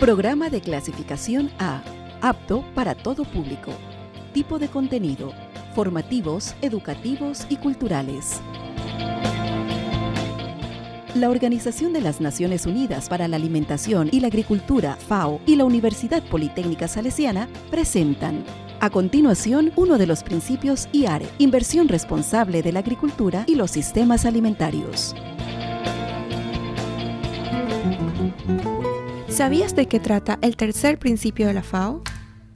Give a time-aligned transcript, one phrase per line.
[0.00, 1.82] Programa de clasificación A,
[2.22, 3.70] apto para todo público.
[4.32, 5.34] Tipo de contenido,
[5.74, 8.40] formativos, educativos y culturales.
[11.14, 15.66] La Organización de las Naciones Unidas para la Alimentación y la Agricultura, FAO, y la
[15.66, 18.42] Universidad Politécnica Salesiana presentan
[18.80, 24.24] a continuación, uno de los principios IARE, inversión responsable de la agricultura y los sistemas
[24.24, 25.14] alimentarios.
[29.40, 32.02] ¿Sabías de qué trata el tercer principio de la FAO?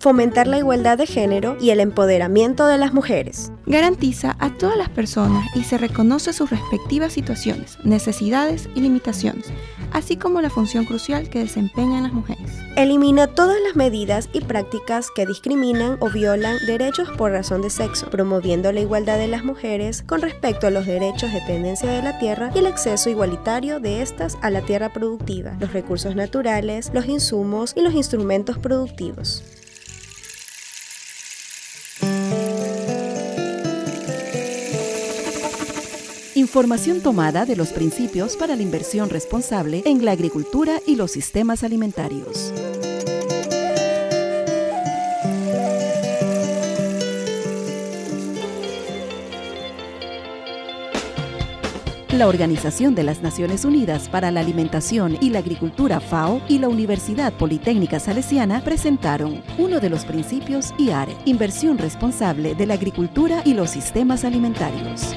[0.05, 3.51] Fomentar la igualdad de género y el empoderamiento de las mujeres.
[3.65, 9.47] Garantiza a todas las personas y se reconoce sus respectivas situaciones, necesidades y limitaciones,
[9.93, 12.53] así como la función crucial que desempeñan las mujeres.
[12.77, 18.11] Elimina todas las medidas y prácticas que discriminan o violan derechos por razón de sexo,
[18.11, 22.19] promoviendo la igualdad de las mujeres con respecto a los derechos de tendencia de la
[22.19, 27.07] tierra y el acceso igualitario de estas a la tierra productiva, los recursos naturales, los
[27.07, 29.43] insumos y los instrumentos productivos.
[36.37, 41.63] Información tomada de los principios para la inversión responsable en la agricultura y los sistemas
[41.63, 42.53] alimentarios.
[52.11, 56.69] La Organización de las Naciones Unidas para la Alimentación y la Agricultura FAO y la
[56.69, 63.55] Universidad Politécnica Salesiana presentaron uno de los principios IARE, inversión responsable de la agricultura y
[63.55, 65.15] los sistemas alimentarios.